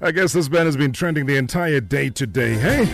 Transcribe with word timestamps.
I 0.00 0.12
guess 0.12 0.32
this 0.32 0.48
man 0.48 0.66
has 0.66 0.76
been 0.76 0.92
trending 0.92 1.26
the 1.26 1.36
entire 1.36 1.80
day 1.80 2.08
today, 2.08 2.54
hey? 2.54 2.84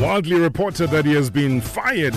Wildly 0.00 0.36
reported 0.36 0.90
that 0.90 1.04
he 1.04 1.12
has 1.12 1.28
been 1.28 1.60
fired. 1.60 2.14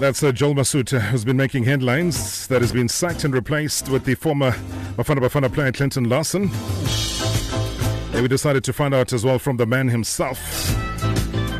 That's 0.00 0.22
uh, 0.22 0.32
Joel 0.32 0.54
Masutha, 0.54 0.98
who's 1.00 1.26
been 1.26 1.36
making 1.36 1.64
headlines, 1.64 2.46
that 2.46 2.62
has 2.62 2.72
been 2.72 2.88
sacked 2.88 3.24
and 3.24 3.34
replaced 3.34 3.90
with 3.90 4.06
the 4.06 4.14
former 4.14 4.52
Bafana 4.96 5.18
Bafana 5.18 5.52
player 5.52 5.72
Clinton 5.72 6.08
Larsen. 6.08 6.50
And 8.14 8.22
we 8.22 8.28
decided 8.28 8.64
to 8.64 8.72
find 8.72 8.94
out 8.94 9.12
as 9.12 9.26
well 9.26 9.38
from 9.38 9.58
the 9.58 9.66
man 9.66 9.88
himself 9.88 10.38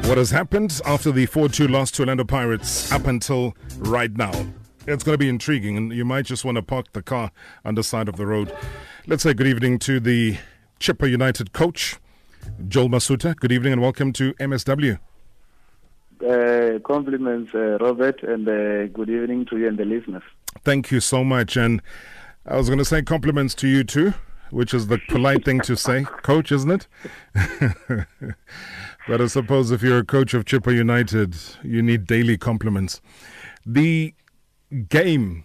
what 0.07 0.17
has 0.17 0.31
happened 0.31 0.81
after 0.87 1.13
the 1.13 1.27
4 1.27 1.51
2 1.51 1.69
loss 1.69 1.91
to 1.93 2.03
Orlando 2.03 2.25
Pirates 2.25 2.91
up 2.91 3.07
until 3.07 3.55
right 3.79 4.15
now. 4.17 4.33
It's 4.87 5.03
going 5.03 5.15
to 5.15 5.19
be 5.19 5.31
intriguing, 5.31 5.79
and 5.79 5.93
you 5.93 6.05
might 6.05 6.27
just 6.27 6.45
want 6.45 6.57
to 6.57 6.63
park 6.63 6.93
the 6.93 7.03
car 7.03 7.31
on 7.65 7.75
the 7.75 7.83
side 7.83 8.07
of 8.07 8.17
the 8.17 8.27
road. 8.27 8.55
Let's 9.07 9.23
say 9.23 9.33
good 9.33 9.47
evening 9.47 9.79
to 9.81 9.99
the 9.99 10.37
Chippa 10.79 11.11
United 11.11 11.55
coach, 11.55 11.97
Joel 12.69 12.91
Masutha. 12.91 13.35
Good 13.35 13.51
evening 13.51 13.73
and 13.73 13.81
welcome 13.81 14.13
to 14.13 14.35
MSW. 14.35 14.99
Uh, 16.21 16.79
compliments, 16.81 17.53
uh, 17.55 17.79
Robert, 17.79 18.23
and 18.23 18.47
uh, 18.47 18.87
good 18.89 19.09
evening 19.09 19.47
to 19.47 19.57
you 19.57 19.69
and 19.69 19.79
the 19.79 19.87
listeners. 19.87 20.23
Thank 20.65 20.91
you 20.91 21.01
so 21.01 21.25
much. 21.25 21.57
And 21.57 21.81
I 22.45 22.57
was 22.59 22.69
going 22.69 22.79
to 22.79 22.85
say 22.85 23.01
compliments 23.01 23.55
to 23.57 23.69
you 23.69 23.85
too, 23.85 24.13
which 24.51 24.75
is 24.75 24.89
the 24.89 24.99
polite 25.09 25.47
thing 25.47 25.61
to 25.63 25.77
say, 25.77 26.05
coach, 26.05 26.53
isn't 26.53 26.71
it? 26.71 26.87
but 29.09 29.23
I 29.23 29.27
suppose 29.29 29.71
if 29.71 29.83
you're 29.83 30.01
a 30.01 30.05
coach 30.05 30.35
of 30.35 30.45
Chippa 30.45 30.75
United, 30.75 31.37
you 31.63 31.81
need 31.81 32.07
daily 32.07 32.37
compliments. 32.37 33.01
The 33.65 34.13
game 34.75 35.45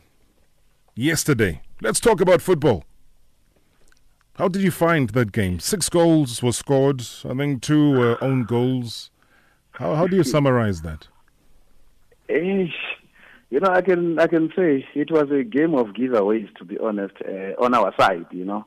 yesterday. 0.96 1.62
Let's 1.82 2.00
talk 2.00 2.20
about 2.20 2.42
football. 2.42 2.84
How 4.34 4.48
did 4.48 4.62
you 4.62 4.72
find 4.72 5.10
that 5.10 5.32
game? 5.32 5.60
Six 5.60 5.90
goals 5.90 6.42
were 6.42 6.54
scored. 6.54 7.02
I 7.26 7.34
think 7.34 7.62
two 7.62 7.92
were 7.92 8.24
own 8.24 8.44
goals. 8.44 9.12
How 9.72 9.96
how 9.96 10.08
do 10.08 10.16
you 10.16 10.24
summarize 10.24 10.82
that? 10.82 11.08
you 13.50 13.60
know, 13.60 13.70
I 13.70 13.82
can 13.82 14.20
I 14.20 14.28
can 14.28 14.52
say 14.56 14.86
it 14.96 15.12
was 15.12 15.30
a 15.32 15.44
game 15.44 15.76
of 15.76 15.88
giveaways. 15.88 16.54
To 16.56 16.66
be 16.66 16.78
honest, 16.78 17.16
uh, 17.28 17.64
on 17.64 17.74
our 17.74 17.94
side, 18.00 18.28
you 18.32 18.46
know, 18.46 18.66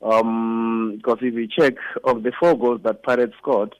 because 0.00 0.22
um, 0.22 1.00
if 1.02 1.34
you 1.34 1.48
check 1.48 1.74
of 2.04 2.22
the 2.22 2.32
four 2.38 2.58
goals 2.58 2.80
that 2.84 3.02
Pirates 3.02 3.34
scored, 3.38 3.74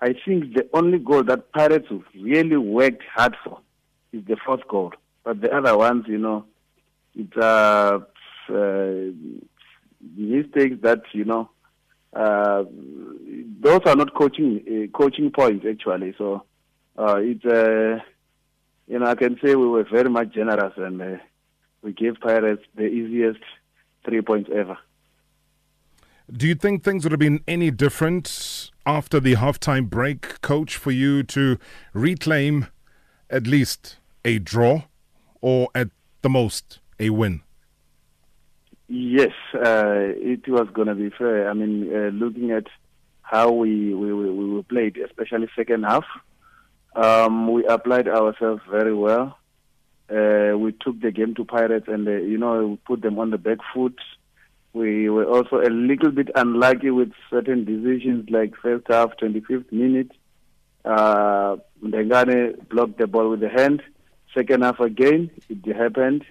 I 0.00 0.14
think 0.24 0.54
the 0.54 0.68
only 0.74 0.98
goal 0.98 1.24
that 1.24 1.52
Pirates 1.52 1.88
really 2.14 2.56
worked 2.56 3.02
hard 3.14 3.36
for 3.42 3.58
is 4.12 4.24
the 4.26 4.36
fourth 4.44 4.66
goal. 4.68 4.92
But 5.28 5.42
the 5.42 5.54
other 5.54 5.76
ones, 5.76 6.06
you 6.08 6.16
know, 6.16 6.46
it's 7.14 7.36
uh, 7.36 7.98
uh, 8.48 9.00
mistakes 10.16 10.76
that 10.80 11.02
you 11.12 11.26
know. 11.26 11.50
Uh, 12.14 12.64
those 13.60 13.82
are 13.84 13.94
not 13.94 14.14
coaching 14.14 14.62
uh, 14.66 14.96
coaching 14.96 15.30
points 15.30 15.66
actually. 15.68 16.14
So 16.16 16.44
uh, 16.96 17.16
it's 17.18 17.44
uh, 17.44 18.02
you 18.86 18.98
know 18.98 19.04
I 19.04 19.16
can 19.16 19.38
say 19.44 19.54
we 19.54 19.66
were 19.66 19.84
very 19.84 20.08
much 20.08 20.32
generous 20.32 20.72
and 20.78 21.20
we 21.82 21.92
gave 21.92 22.18
Pirates 22.20 22.62
the 22.74 22.86
easiest 22.86 23.40
three 24.06 24.22
points 24.22 24.48
ever. 24.50 24.78
Do 26.32 26.48
you 26.48 26.54
think 26.54 26.82
things 26.84 27.04
would 27.04 27.12
have 27.12 27.20
been 27.20 27.44
any 27.46 27.70
different 27.70 28.70
after 28.86 29.20
the 29.20 29.34
halftime 29.34 29.90
break, 29.90 30.40
coach, 30.40 30.78
for 30.78 30.90
you 30.90 31.22
to 31.24 31.58
reclaim 31.92 32.68
at 33.28 33.46
least 33.46 33.98
a 34.24 34.38
draw 34.38 34.84
or 35.40 35.68
at 35.74 35.88
the 36.22 36.28
most 36.28 36.80
a 36.98 37.10
win? 37.10 37.42
Yes, 38.88 39.32
uh, 39.54 40.08
it 40.16 40.48
was 40.48 40.68
going 40.72 40.88
to 40.88 40.94
be 40.94 41.10
fair. 41.10 41.50
I 41.50 41.52
mean, 41.52 41.94
uh, 41.94 42.08
looking 42.08 42.50
at 42.52 42.64
how 43.20 43.50
we, 43.50 43.92
we, 43.92 44.12
we, 44.14 44.62
played, 44.62 44.96
especially 44.96 45.48
second 45.54 45.84
half, 45.84 46.04
um, 46.96 47.52
we 47.52 47.66
applied 47.66 48.08
ourselves 48.08 48.62
very 48.70 48.94
well. 48.94 49.38
Uh, 50.08 50.56
we 50.56 50.72
took 50.72 50.98
the 51.02 51.10
game 51.10 51.34
to 51.34 51.44
Pirates 51.44 51.86
and, 51.86 52.08
uh, 52.08 52.12
you 52.12 52.38
know, 52.38 52.66
we 52.66 52.76
put 52.86 53.02
them 53.02 53.18
on 53.18 53.30
the 53.30 53.36
back 53.36 53.58
foot. 53.74 53.98
We 54.72 55.10
were 55.10 55.26
also 55.26 55.60
a 55.60 55.68
little 55.68 56.10
bit 56.10 56.30
unlucky 56.34 56.90
with 56.90 57.12
certain 57.28 57.66
decisions 57.66 58.30
like 58.30 58.54
first 58.56 58.86
half, 58.88 59.10
25th 59.22 59.70
minute. 59.70 60.12
Uh, 60.84 61.56
Ndengane 61.84 62.68
blocked 62.70 62.96
the 62.96 63.06
ball 63.06 63.28
with 63.28 63.40
the 63.40 63.50
hand. 63.50 63.82
Second 64.34 64.62
half 64.62 64.80
again, 64.80 65.30
it 65.48 65.76
happened. 65.76 66.24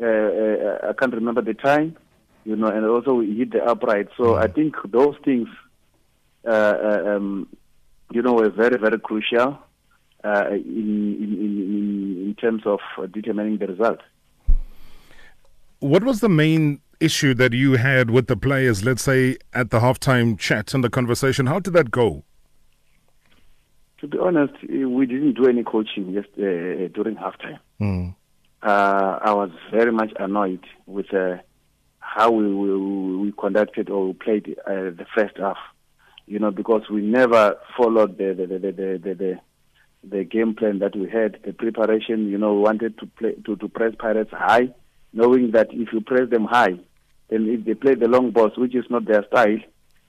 Uh, 0.00 0.06
uh, 0.06 0.88
I 0.90 0.92
can't 0.98 1.14
remember 1.14 1.42
the 1.42 1.54
time, 1.54 1.96
you 2.44 2.56
know, 2.56 2.68
and 2.68 2.84
also 2.84 3.14
we 3.14 3.36
hit 3.36 3.52
the 3.52 3.64
upright. 3.64 4.08
So. 4.16 4.36
I 4.36 4.48
think 4.48 4.74
those 4.86 5.16
things, 5.24 5.48
uh, 6.46 6.50
uh, 6.50 7.02
um, 7.16 7.48
you 8.10 8.22
know, 8.22 8.34
were 8.34 8.50
very, 8.50 8.78
very 8.78 8.98
crucial 8.98 9.58
in, 10.24 10.32
in, 10.32 11.32
in, 11.40 12.26
in 12.26 12.36
terms 12.40 12.62
of 12.66 12.80
determining 13.12 13.58
the 13.58 13.68
result. 13.68 14.00
What 15.80 16.04
was 16.04 16.20
the 16.20 16.28
main 16.28 16.80
issue 17.00 17.34
that 17.34 17.52
you 17.52 17.72
had 17.72 18.10
with 18.10 18.26
the 18.26 18.36
players, 18.36 18.84
let's 18.84 19.02
say 19.02 19.36
at 19.52 19.70
the 19.70 19.80
halftime 19.80 20.38
chat 20.38 20.74
and 20.74 20.82
the 20.82 20.90
conversation? 20.90 21.46
How 21.46 21.58
did 21.58 21.74
that 21.74 21.90
go? 21.90 22.24
To 24.06 24.10
be 24.10 24.18
honest, 24.18 24.52
we 24.62 25.06
didn't 25.06 25.32
do 25.34 25.48
any 25.48 25.64
coaching 25.64 26.14
just 26.14 26.28
uh, 26.38 26.86
during 26.94 27.16
halftime. 27.16 27.58
Mm. 27.80 28.14
Uh, 28.62 29.18
I 29.20 29.32
was 29.34 29.50
very 29.72 29.90
much 29.90 30.12
annoyed 30.16 30.64
with 30.86 31.12
uh, 31.12 31.38
how 31.98 32.30
we, 32.30 32.54
we, 32.54 33.16
we, 33.16 33.32
conducted 33.32 33.90
or 33.90 34.14
played 34.14 34.56
uh, 34.64 34.94
the 34.94 35.06
first 35.12 35.36
half. 35.38 35.56
You 36.26 36.38
know, 36.38 36.52
because 36.52 36.82
we 36.88 37.00
never 37.02 37.56
followed 37.76 38.16
the 38.16 38.32
the, 38.34 38.46
the, 38.46 38.58
the, 38.58 39.00
the, 39.02 39.14
the, 39.14 39.40
the 40.04 40.24
game 40.24 40.54
plan 40.54 40.78
that 40.78 40.94
we 40.94 41.10
had, 41.10 41.38
the 41.44 41.52
preparation. 41.52 42.28
You 42.28 42.38
know, 42.38 42.54
we 42.54 42.60
wanted 42.60 42.98
to 42.98 43.06
play 43.06 43.34
to, 43.44 43.56
to 43.56 43.68
press 43.68 43.92
Pirates 43.98 44.30
high, 44.32 44.68
knowing 45.14 45.50
that 45.50 45.68
if 45.72 45.92
you 45.92 46.00
press 46.00 46.30
them 46.30 46.44
high, 46.44 46.78
then 47.28 47.48
if 47.48 47.64
they 47.64 47.74
play 47.74 47.96
the 47.96 48.06
long 48.06 48.30
balls, 48.30 48.52
which 48.56 48.76
is 48.76 48.84
not 48.88 49.04
their 49.04 49.24
style, 49.26 49.58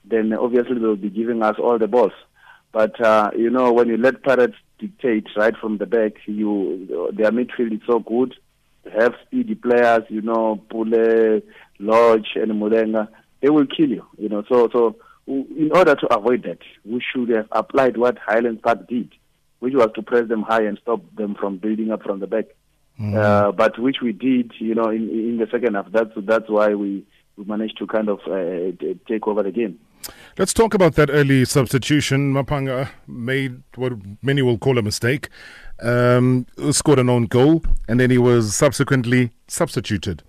then 0.06 0.34
obviously 0.34 0.78
they'll 0.78 0.96
be 0.96 1.10
giving 1.10 1.42
us 1.42 1.56
all 1.58 1.80
the 1.80 1.88
balls. 1.88 2.14
But 2.78 3.04
uh, 3.04 3.32
you 3.36 3.50
know, 3.50 3.74
when 3.74 3.88
you 3.88 3.98
let 3.98 4.22
Pirates 4.22 4.54
dictate 4.78 5.26
right 5.36 5.58
from 5.60 5.80
the 5.80 5.88
back, 5.88 6.12
you 6.28 7.10
their 7.12 7.32
midfield 7.32 7.74
is 7.74 7.82
so 7.88 7.98
good. 7.98 8.36
They 8.84 8.92
have 8.92 9.16
speedy 9.26 9.56
players, 9.56 10.04
you 10.10 10.22
know, 10.22 10.62
Pule, 10.70 11.42
Lorch, 11.80 12.28
and 12.36 12.52
Mulenga. 12.52 13.08
They 13.42 13.50
will 13.50 13.66
kill 13.66 13.90
you, 13.90 14.06
you 14.20 14.30
know. 14.30 14.44
So, 14.48 14.70
so 14.72 14.96
in 15.26 15.72
order 15.74 15.96
to 15.96 16.16
avoid 16.16 16.44
that, 16.44 16.60
we 16.86 17.02
should 17.02 17.30
have 17.30 17.48
applied 17.52 17.98
what 17.98 18.20
Highland 18.20 18.62
Park 18.62 18.88
did, 18.88 19.12
which 19.58 19.74
was 19.74 19.90
to 19.96 20.04
press 20.04 20.28
them 20.28 20.44
high 20.44 20.66
and 20.66 20.78
stop 20.80 21.02
them 21.16 21.34
from 21.34 21.58
building 21.58 21.92
up 21.92 22.04
from 22.04 22.20
the 22.20 22.28
back. 22.28 22.46
Mm. 23.02 23.16
Uh, 23.16 23.54
but 23.54 23.80
which 23.80 24.02
we 24.04 24.12
did, 24.12 24.52
you 24.60 24.76
know, 24.76 24.92
in 24.92 25.10
in 25.10 25.38
the 25.38 25.48
second 25.50 25.74
half. 25.74 25.92
That's 25.92 26.12
that's 26.16 26.48
why 26.48 26.76
we 26.76 27.08
we 27.38 27.46
managed 27.46 27.80
to 27.80 27.88
kind 27.88 28.08
of 28.08 28.20
uh, 28.28 28.78
take 29.08 29.28
over 29.28 29.42
the 29.42 29.52
game. 29.52 29.80
Let's 30.38 30.54
talk 30.54 30.74
about 30.74 30.96
that 30.96 31.10
early 31.10 31.46
substitution. 31.46 32.34
Mapanga 32.34 32.90
made 33.08 33.64
what 33.76 33.94
many 34.22 34.42
will 34.42 34.58
call 34.58 34.78
a 34.78 34.82
mistake, 34.82 35.30
um, 35.82 36.46
scored 36.72 37.00
an 37.00 37.10
own 37.10 37.26
goal, 37.26 37.64
and 37.88 38.00
then 38.00 38.12
he 38.12 38.18
was 38.18 38.56
subsequently 38.56 39.32
substituted. 39.48 40.24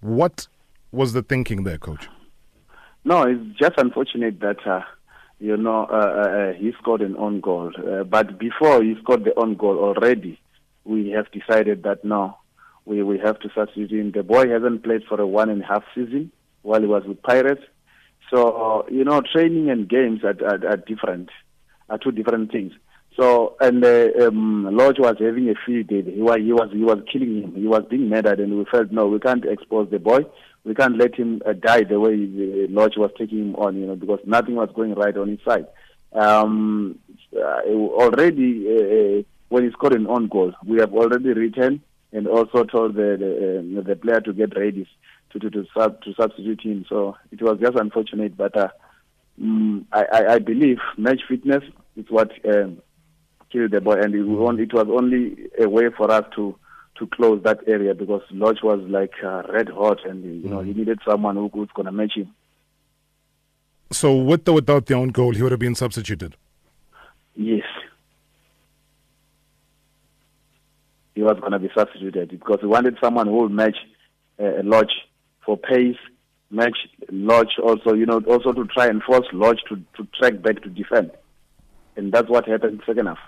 What 0.00 0.48
was 0.92 1.14
the 1.14 1.22
thinking 1.22 1.64
there, 1.64 1.78
coach? 1.78 2.08
No, 3.04 3.22
it's 3.22 3.58
just 3.58 3.78
unfortunate 3.78 4.40
that, 4.40 4.66
uh, 4.66 4.82
you 5.40 5.56
know, 5.56 5.84
uh, 5.84 5.94
uh, 5.94 6.28
uh 6.28 6.52
he 6.54 6.72
scored 6.80 7.02
an 7.02 7.16
own 7.16 7.40
goal. 7.40 7.72
Uh, 7.76 8.04
but 8.04 8.38
before 8.38 8.82
he 8.82 8.96
scored 9.02 9.24
the 9.24 9.38
own 9.38 9.56
goal 9.56 9.78
already, 9.78 10.38
we 10.84 11.10
have 11.10 11.30
decided 11.32 11.82
that 11.84 12.04
no, 12.04 12.36
we, 12.84 13.02
we 13.02 13.18
have 13.18 13.38
to 13.40 13.48
substitute 13.54 13.92
him. 13.92 14.12
The 14.12 14.22
boy 14.22 14.48
hasn't 14.48 14.84
played 14.84 15.04
for 15.08 15.20
a 15.20 15.26
one 15.26 15.50
and 15.50 15.62
a 15.62 15.66
half 15.66 15.84
season 15.94 16.32
while 16.62 16.80
he 16.80 16.86
was 16.86 17.04
with 17.04 17.22
Pirates 17.22 17.62
so 18.30 18.86
you 18.90 19.04
know, 19.04 19.20
training 19.20 19.70
and 19.70 19.88
games 19.88 20.22
are, 20.24 20.36
are, 20.44 20.66
are 20.66 20.76
different, 20.76 21.30
are 21.88 21.98
two 21.98 22.12
different 22.12 22.50
things. 22.52 22.72
So 23.18 23.56
and 23.60 23.84
uh, 23.84 24.08
um, 24.26 24.68
Lorch 24.72 24.98
was 24.98 25.16
having 25.20 25.48
a 25.48 25.54
field 25.64 25.86
day. 25.86 26.02
He 26.02 26.20
was 26.20 26.38
he 26.40 26.52
was 26.52 26.70
he 26.72 26.84
was 26.84 26.98
killing 27.12 27.42
him. 27.42 27.54
He 27.54 27.66
was 27.66 27.84
being 27.88 28.08
murdered, 28.08 28.40
and 28.40 28.58
we 28.58 28.64
felt 28.64 28.90
no, 28.90 29.06
we 29.06 29.20
can't 29.20 29.44
expose 29.44 29.88
the 29.90 30.00
boy. 30.00 30.26
We 30.64 30.74
can't 30.74 30.98
let 30.98 31.14
him 31.14 31.40
uh, 31.46 31.52
die 31.52 31.84
the 31.84 32.00
way 32.00 32.14
uh, 32.14 32.66
Lorch 32.70 32.94
was 32.96 33.10
taking 33.16 33.38
him 33.38 33.54
on. 33.56 33.76
You 33.76 33.86
know, 33.86 33.96
because 33.96 34.20
nothing 34.26 34.56
was 34.56 34.70
going 34.74 34.94
right 34.94 35.16
on 35.16 35.28
his 35.28 35.38
side. 35.44 35.66
Um, 36.12 36.98
uh, 37.36 37.60
already 37.68 38.66
uh, 38.68 39.20
uh, 39.20 39.22
when 39.48 39.64
he 39.64 39.70
scored 39.70 39.94
an 39.94 40.08
own 40.08 40.26
goal, 40.26 40.52
we 40.66 40.80
have 40.80 40.92
already 40.92 41.32
written 41.32 41.82
and 42.12 42.26
also 42.26 42.64
told 42.64 42.94
the 42.94 43.16
the, 43.18 43.78
uh, 43.78 43.82
the 43.82 43.96
player 43.96 44.20
to 44.20 44.32
get 44.32 44.56
ready 44.56 44.88
to 45.34 45.38
to 45.38 45.50
to, 45.50 45.66
sub, 45.76 46.00
to 46.02 46.14
substitute 46.14 46.62
him. 46.62 46.86
So 46.88 47.16
it 47.30 47.42
was 47.42 47.58
just 47.60 47.76
unfortunate, 47.76 48.36
but 48.36 48.56
uh, 48.56 48.68
mm, 49.40 49.84
I, 49.92 50.34
I 50.34 50.38
believe 50.38 50.78
match 50.96 51.20
fitness 51.28 51.62
is 51.96 52.06
what 52.08 52.30
um, 52.46 52.78
killed 53.52 53.72
the 53.72 53.80
boy, 53.80 54.00
and 54.00 54.14
it 54.14 54.22
was, 54.22 54.58
it 54.58 54.72
was 54.72 54.86
only 54.88 55.48
a 55.60 55.68
way 55.68 55.90
for 55.96 56.10
us 56.10 56.24
to 56.36 56.56
to 56.98 57.08
close 57.08 57.42
that 57.42 57.58
area 57.66 57.92
because 57.92 58.22
Lorch 58.30 58.58
was 58.62 58.80
like 58.88 59.12
uh, 59.24 59.42
red 59.52 59.68
hot, 59.68 59.98
and 60.08 60.24
you 60.44 60.48
know 60.48 60.60
he 60.60 60.72
needed 60.72 61.00
someone 61.06 61.36
who 61.36 61.50
was 61.52 61.68
going 61.74 61.86
to 61.86 61.92
match 61.92 62.12
him. 62.16 62.32
So, 63.90 64.16
with 64.16 64.48
or 64.48 64.54
without 64.54 64.86
the 64.86 64.94
own 64.94 65.08
goal, 65.08 65.34
he 65.34 65.42
would 65.42 65.52
have 65.52 65.60
been 65.60 65.74
substituted. 65.74 66.36
Yes. 67.34 67.64
He 71.14 71.22
was 71.22 71.38
going 71.38 71.52
to 71.52 71.60
be 71.60 71.70
substituted 71.76 72.30
because 72.30 72.58
we 72.62 72.68
wanted 72.68 72.96
someone 73.00 73.28
who 73.28 73.42
would 73.42 73.52
match 73.52 73.76
uh, 74.40 74.62
Lorch 74.64 74.90
for 75.44 75.56
pace, 75.56 75.96
match 76.50 76.76
Lorch 77.10 77.52
also, 77.62 77.94
you 77.94 78.06
know, 78.06 78.20
also 78.28 78.52
to 78.52 78.64
try 78.66 78.86
and 78.86 79.02
force 79.02 79.26
Lorch 79.32 79.60
to, 79.68 79.76
to 79.96 80.08
track 80.18 80.40
back 80.42 80.62
to 80.62 80.68
defend. 80.68 81.10
And 81.96 82.12
that's 82.12 82.28
what 82.28 82.48
happened 82.48 82.82
second 82.86 83.06
half. 83.06 83.18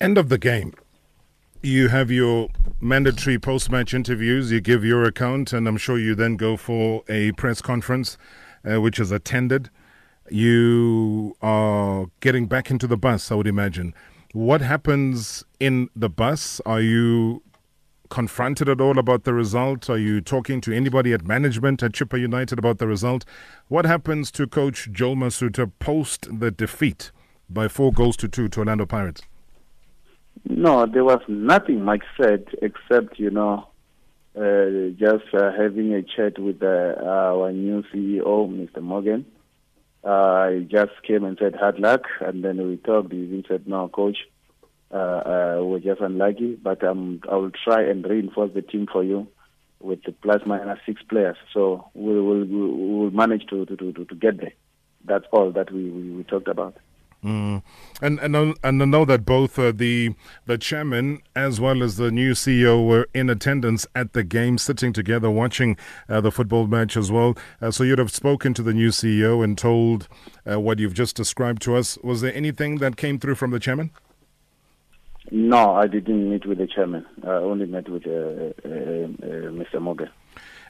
End 0.00 0.18
of 0.18 0.28
the 0.28 0.38
game. 0.38 0.72
You 1.62 1.88
have 1.88 2.10
your 2.10 2.48
mandatory 2.80 3.38
post 3.38 3.70
match 3.70 3.92
interviews, 3.92 4.50
you 4.50 4.62
give 4.62 4.82
your 4.82 5.04
account, 5.04 5.52
and 5.52 5.68
I'm 5.68 5.76
sure 5.76 5.98
you 5.98 6.14
then 6.14 6.36
go 6.36 6.56
for 6.56 7.02
a 7.06 7.32
press 7.32 7.60
conference, 7.60 8.16
uh, 8.64 8.80
which 8.80 8.98
is 8.98 9.12
attended. 9.12 9.68
You 10.30 11.36
are 11.42 12.06
getting 12.20 12.46
back 12.46 12.70
into 12.70 12.86
the 12.86 12.96
bus, 12.96 13.30
I 13.30 13.34
would 13.34 13.46
imagine. 13.46 13.92
What 14.32 14.62
happens 14.62 15.44
in 15.58 15.90
the 15.94 16.08
bus? 16.08 16.62
Are 16.64 16.80
you 16.80 17.42
confronted 18.10 18.68
at 18.68 18.80
all 18.80 18.98
about 18.98 19.24
the 19.24 19.32
result? 19.32 19.88
Are 19.88 19.96
you 19.96 20.20
talking 20.20 20.60
to 20.62 20.72
anybody 20.72 21.14
at 21.14 21.24
management 21.24 21.82
at 21.82 21.92
Chippa 21.92 22.20
United 22.20 22.58
about 22.58 22.78
the 22.78 22.86
result? 22.86 23.24
What 23.68 23.86
happens 23.86 24.30
to 24.32 24.46
coach 24.46 24.90
Joel 24.92 25.16
Masutha 25.16 25.72
post 25.78 26.28
the 26.38 26.50
defeat 26.50 27.12
by 27.48 27.68
four 27.68 27.92
goals 27.92 28.16
to 28.18 28.28
two 28.28 28.48
to 28.48 28.60
Orlando 28.60 28.84
Pirates? 28.84 29.22
No, 30.48 30.86
there 30.86 31.04
was 31.04 31.20
nothing 31.28 31.84
Mike 31.84 32.02
said 32.20 32.46
except, 32.60 33.18
you 33.18 33.30
know, 33.30 33.68
uh, 34.36 34.90
just 34.98 35.24
uh, 35.34 35.52
having 35.52 35.92
a 35.94 36.02
chat 36.02 36.38
with 36.38 36.62
uh, 36.62 36.94
our 37.04 37.52
new 37.52 37.82
CEO, 37.92 38.48
Mr. 38.48 38.82
Morgan. 38.82 39.26
Uh, 40.02 40.50
he 40.50 40.64
just 40.64 40.92
came 41.06 41.24
and 41.24 41.36
said 41.40 41.54
hard 41.54 41.78
luck, 41.78 42.02
and 42.20 42.42
then 42.42 42.66
we 42.66 42.76
talked. 42.76 43.12
He 43.12 43.18
even 43.18 43.44
said, 43.46 43.66
"No, 43.66 43.88
coach, 43.88 44.16
uh, 44.92 44.96
uh, 44.96 45.58
we're 45.62 45.78
just 45.80 46.00
unlucky, 46.00 46.56
but 46.56 46.82
um, 46.82 47.20
I 47.30 47.36
will 47.36 47.52
try 47.64 47.82
and 47.82 48.04
reinforce 48.04 48.52
the 48.54 48.62
team 48.62 48.88
for 48.90 49.04
you 49.04 49.28
with 49.80 50.02
the 50.04 50.12
plus 50.12 50.42
minus 50.46 50.78
six 50.84 51.02
players. 51.02 51.36
So 51.54 51.90
we 51.94 52.20
will 52.20 52.44
we 52.44 52.56
will 52.56 53.10
manage 53.10 53.46
to, 53.50 53.66
to, 53.66 53.76
to, 53.76 53.92
to 53.92 54.14
get 54.14 54.38
there. 54.38 54.52
That's 55.04 55.24
all 55.32 55.52
that 55.52 55.72
we, 55.72 55.90
we, 55.90 56.10
we 56.10 56.24
talked 56.24 56.48
about." 56.48 56.76
Mm. 57.24 57.62
And 58.00 58.18
and 58.20 58.34
and 58.64 58.82
I 58.82 58.86
know 58.86 59.04
that 59.04 59.26
both 59.26 59.58
uh, 59.58 59.72
the 59.72 60.14
the 60.46 60.56
chairman 60.56 61.20
as 61.36 61.60
well 61.60 61.82
as 61.82 61.96
the 61.96 62.10
new 62.10 62.32
CEO 62.32 62.86
were 62.86 63.08
in 63.12 63.28
attendance 63.28 63.86
at 63.94 64.14
the 64.14 64.24
game, 64.24 64.56
sitting 64.56 64.92
together 64.92 65.30
watching 65.30 65.76
uh, 66.08 66.22
the 66.22 66.32
football 66.32 66.66
match 66.66 66.96
as 66.96 67.12
well. 67.12 67.36
Uh, 67.60 67.70
so 67.70 67.84
you'd 67.84 67.98
have 67.98 68.10
spoken 68.10 68.54
to 68.54 68.62
the 68.62 68.72
new 68.72 68.88
CEO 68.88 69.44
and 69.44 69.58
told 69.58 70.08
uh, 70.50 70.58
what 70.58 70.78
you've 70.78 70.94
just 70.94 71.14
described 71.14 71.60
to 71.62 71.76
us. 71.76 71.98
Was 72.02 72.22
there 72.22 72.34
anything 72.34 72.78
that 72.78 72.96
came 72.96 73.18
through 73.18 73.34
from 73.34 73.50
the 73.50 73.60
chairman? 73.60 73.90
No, 75.30 75.74
I 75.74 75.86
didn't 75.86 76.28
meet 76.30 76.44
with 76.44 76.58
the 76.58 76.66
chairman. 76.66 77.06
I 77.24 77.30
only 77.30 77.66
met 77.66 77.88
with 77.88 78.06
uh, 78.06 78.10
uh, 78.10 79.06
Mr. 79.52 79.80
Morgan. 79.80 80.10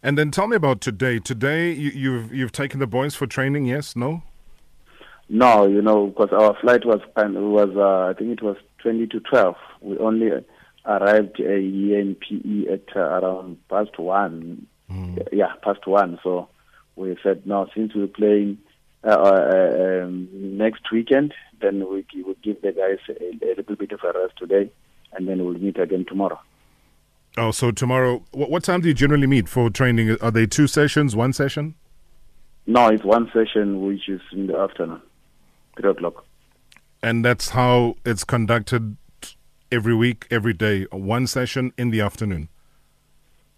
And 0.03 0.19
then 0.19 0.31
tell 0.31 0.49
me 0.49 0.57
about 0.57 0.81
today. 0.81 1.19
Today 1.19 1.73
you, 1.73 1.91
you've 1.91 2.35
you've 2.35 2.53
taken 2.53 2.81
the 2.81 2.87
boys 2.87 3.15
for 3.15 3.27
training. 3.27 3.67
Yes? 3.67 3.97
No? 3.97 4.23
No, 5.29 5.67
you 5.67 5.81
know, 5.81 6.09
because 6.09 6.31
our 6.33 6.57
flight 6.61 6.85
was 6.85 7.01
was 7.17 7.71
uh, 7.77 8.11
I 8.11 8.15
think 8.19 8.33
it 8.33 8.43
was 8.43 8.57
twenty 8.79 9.07
to 9.09 9.21
twelve. 9.21 9.57
We 9.81 9.97
only 9.99 10.31
arrived 10.85 11.37
here 11.37 12.01
in 12.01 12.17
PE 12.17 12.73
at 12.73 12.97
uh, 12.97 13.01
around 13.01 13.59
past 13.69 13.99
one. 13.99 14.67
Mm. 14.91 15.29
Yeah, 15.33 15.53
past 15.63 15.87
one. 15.87 16.19
So 16.23 16.49
we 16.97 17.17
said 17.23 17.47
no, 17.47 17.69
since 17.75 17.95
we're 17.95 18.09
playing 18.09 18.59
uh, 19.05 19.09
uh, 19.09 20.03
um, 20.05 20.29
next 20.33 20.91
weekend, 20.93 21.35
then 21.61 21.89
we 21.89 22.05
will 22.23 22.37
give 22.43 22.61
the 22.63 22.73
guys 22.73 22.99
a, 23.09 23.47
a, 23.47 23.55
little 23.57 23.77
bit 23.77 23.93
of 23.93 24.01
a 24.03 24.19
rest 24.19 24.35
today, 24.39 24.71
and 25.13 25.29
then 25.29 25.45
we'll 25.45 25.55
meet 25.55 25.79
again 25.79 26.05
tomorrow. 26.07 26.39
Oh, 27.37 27.51
so 27.51 27.71
tomorrow, 27.71 28.23
what, 28.33 28.51
what 28.51 28.65
time 28.65 28.81
do 28.81 28.89
you 28.89 28.95
generally 28.95 29.27
meet 29.27 29.49
for 29.49 29.71
training? 29.71 30.17
Are 30.21 30.31
they 30.31 30.47
two 30.47 30.67
sessions, 30.67 31.15
one 31.17 31.33
session? 31.33 31.75
No, 32.67 32.89
it's 32.89 33.05
one 33.05 33.31
session, 33.33 33.87
which 33.87 34.09
is 34.09 34.21
in 34.33 34.47
the 34.47 34.59
afternoon 34.59 35.01
three 35.81 35.91
o'clock. 35.91 36.25
And 37.03 37.25
that's 37.25 37.51
how 37.51 37.97
it's 38.05 38.25
conducted 38.25 38.97
every 39.73 39.95
week, 39.95 40.27
every 40.31 40.53
day. 40.53 40.85
One 40.93 41.27
session 41.27 41.73
in 41.79 41.91
the 41.91 42.01
afternoon. 42.01 42.49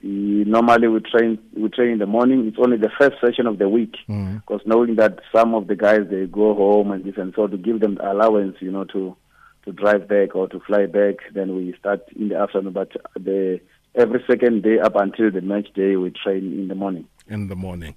Normally, 0.02 0.88
we 0.88 1.00
train 1.00 1.38
we 1.56 1.68
train 1.68 1.90
in 1.90 1.98
the 1.98 2.06
morning. 2.06 2.46
It's 2.48 2.56
only 2.58 2.76
the 2.76 2.90
first 2.98 3.20
session 3.20 3.46
of 3.46 3.58
the 3.58 3.68
week 3.68 3.94
mm-hmm. 4.08 4.38
because 4.38 4.60
mm-hmm. 4.60 4.70
knowing 4.70 4.96
that 4.96 5.20
some 5.34 5.54
of 5.54 5.68
the 5.68 5.76
guys 5.76 6.00
they 6.10 6.26
go 6.26 6.54
home 6.54 6.90
and 6.90 7.04
this 7.04 7.14
and 7.16 7.32
so 7.36 7.46
to 7.46 7.56
give 7.56 7.80
them 7.80 7.98
allowance, 8.02 8.56
you 8.60 8.72
know, 8.72 8.84
to 8.84 9.16
to 9.64 9.72
drive 9.72 10.08
back 10.08 10.34
or 10.34 10.48
to 10.48 10.60
fly 10.60 10.86
back. 10.86 11.16
Then 11.32 11.54
we 11.54 11.74
start 11.78 12.00
in 12.16 12.28
the 12.30 12.36
afternoon. 12.36 12.72
But 12.72 12.92
the 13.14 13.60
every 13.94 14.22
second 14.28 14.62
day 14.62 14.78
up 14.78 14.96
until 14.96 15.30
the 15.30 15.40
match 15.40 15.68
day, 15.74 15.96
we 15.96 16.10
train 16.10 16.58
in 16.58 16.68
the 16.68 16.74
morning. 16.74 17.06
In 17.28 17.48
the 17.48 17.56
morning. 17.56 17.94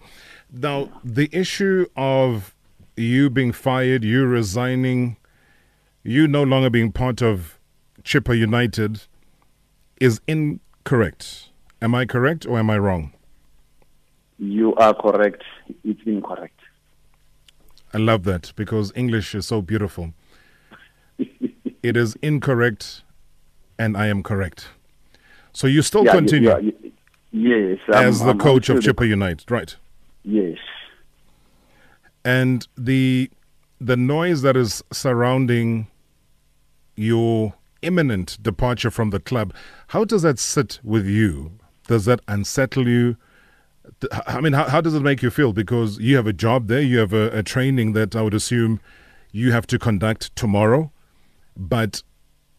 Now, 0.52 0.90
the 1.04 1.30
issue 1.32 1.88
of 1.96 2.54
you 2.96 3.30
being 3.30 3.52
fired, 3.52 4.04
you 4.04 4.26
resigning, 4.26 5.18
you 6.04 6.28
no 6.28 6.44
longer 6.44 6.70
being 6.70 6.92
part 6.92 7.22
of 7.22 7.60
Chippa 8.04 8.38
United 8.38 9.02
is 10.00 10.22
incorrect. 10.28 11.50
Am 11.82 11.94
I 11.94 12.06
correct 12.06 12.46
or 12.46 12.58
am 12.58 12.70
I 12.70 12.78
wrong? 12.78 13.14
You 14.38 14.76
are 14.76 14.94
correct. 14.94 15.44
It's 15.84 16.02
incorrect. 16.06 16.60
I 17.94 17.98
love 17.98 18.24
that 18.24 18.52
because 18.56 18.92
English 18.96 19.34
is 19.36 19.48
so 19.48 19.62
beautiful. 19.62 20.14
it 21.18 21.96
is 21.96 22.16
incorrect 22.22 23.04
and 23.80 23.96
I 23.96 24.08
am 24.08 24.24
correct. 24.24 24.68
So 25.54 25.68
you 25.68 25.82
still 25.82 26.04
yeah, 26.04 26.12
continue 26.12 26.50
yeah, 26.50 26.72
yeah, 27.32 27.56
yes, 27.56 27.80
as 27.94 28.22
I'm, 28.22 28.38
the 28.38 28.44
coach 28.44 28.70
I'm 28.70 28.78
of 28.78 28.84
Chippa 28.84 29.08
United, 29.08 29.50
right? 29.50 29.76
Yes 30.24 30.58
and 32.26 32.68
the 32.76 33.30
the 33.80 33.96
noise 33.96 34.42
that 34.42 34.58
is 34.58 34.84
surrounding 34.92 35.88
your 36.96 37.54
imminent 37.84 38.42
departure 38.42 38.90
from 38.90 39.12
the 39.12 39.20
club 39.20 39.54
how 39.90 40.04
does 40.04 40.24
that 40.24 40.40
sit 40.40 40.80
with 40.84 41.06
you 41.06 41.52
does 41.88 42.06
that 42.06 42.20
unsettle 42.28 42.88
you 42.88 43.16
i 44.28 44.42
mean 44.42 44.54
how, 44.54 44.66
how 44.66 44.82
does 44.82 44.94
it 44.94 45.02
make 45.02 45.22
you 45.22 45.30
feel 45.30 45.54
because 45.54 46.00
you 46.00 46.16
have 46.16 46.28
a 46.28 46.34
job 46.34 46.68
there 46.68 46.82
you 46.82 46.98
have 46.98 47.14
a, 47.14 47.30
a 47.30 47.44
training 47.44 47.94
that 47.94 48.16
i 48.16 48.22
would 48.22 48.34
assume 48.34 48.80
you 49.32 49.52
have 49.52 49.68
to 49.68 49.78
conduct 49.78 50.36
tomorrow 50.36 50.92
but 51.56 52.02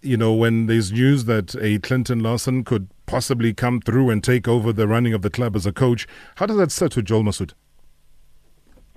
you 0.02 0.16
know 0.16 0.32
when 0.32 0.66
there's 0.66 0.92
news 0.92 1.24
that 1.24 1.54
a 1.60 1.78
clinton 1.80 2.20
larsen 2.20 2.64
could 2.64 2.88
possibly 3.06 3.52
come 3.52 3.80
through 3.80 4.10
and 4.10 4.22
take 4.22 4.46
over 4.48 4.72
the 4.72 4.86
running 4.86 5.12
of 5.12 5.22
the 5.22 5.30
club 5.30 5.56
as 5.56 5.66
a 5.66 5.72
coach 5.72 6.06
how 6.36 6.46
does 6.46 6.56
that 6.56 6.96
with 6.96 7.04
joel 7.04 7.22
masutha 7.22 7.54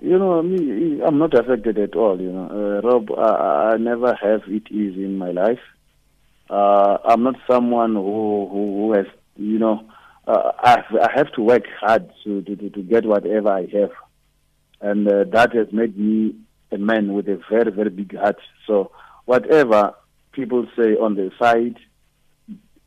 you 0.00 0.18
know, 0.18 0.42
me, 0.42 1.00
I'm 1.02 1.18
not 1.18 1.34
affected 1.34 1.78
at 1.78 1.94
all. 1.94 2.20
You 2.20 2.32
know, 2.32 2.48
uh, 2.50 2.88
Rob, 2.88 3.10
I, 3.18 3.74
I 3.74 3.76
never 3.76 4.14
have 4.14 4.42
it 4.46 4.70
easy 4.70 5.04
in 5.04 5.18
my 5.18 5.30
life. 5.30 5.60
Uh, 6.48 6.96
I'm 7.04 7.22
not 7.22 7.36
someone 7.48 7.94
who 7.94 8.48
who, 8.50 8.76
who 8.76 8.92
has, 8.94 9.06
you 9.36 9.58
know, 9.58 9.84
uh, 10.30 10.52
I, 10.58 10.82
I 11.02 11.10
have 11.14 11.32
to 11.32 11.42
work 11.42 11.64
hard 11.80 12.10
to, 12.24 12.42
to, 12.42 12.56
to 12.56 12.82
get 12.82 13.04
whatever 13.04 13.50
I 13.50 13.66
have, 13.72 13.90
and 14.80 15.08
uh, 15.08 15.24
that 15.32 15.54
has 15.54 15.68
made 15.72 15.98
me 15.98 16.36
a 16.70 16.78
man 16.78 17.14
with 17.14 17.28
a 17.28 17.40
very 17.50 17.72
very 17.72 17.90
big 17.90 18.16
heart. 18.16 18.38
So 18.66 18.92
whatever 19.24 19.94
people 20.32 20.66
say 20.76 20.94
on 20.94 21.16
the 21.16 21.30
side, 21.40 21.76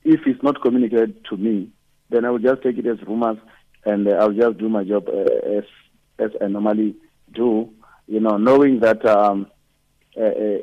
if 0.03 0.21
it's 0.25 0.43
not 0.43 0.62
communicated 0.62 1.25
to 1.29 1.38
me, 1.38 1.69
then 2.09 2.25
I 2.25 2.29
will 2.29 2.39
just 2.39 2.63
take 2.63 2.77
it 2.77 2.85
as 2.85 3.01
rumors, 3.05 3.38
and 3.83 4.07
uh, 4.07 4.12
I'll 4.12 4.31
just 4.31 4.57
do 4.57 4.69
my 4.69 4.83
job 4.83 5.09
uh, 5.09 5.57
as 5.57 5.65
as 6.19 6.31
I 6.41 6.47
normally 6.47 6.95
do, 7.33 7.69
you 8.07 8.19
know, 8.19 8.38
knowing 8.38 8.79
that 8.81 9.05
um, 9.05 9.47
uh, 10.15 10.21
uh, 10.23 10.57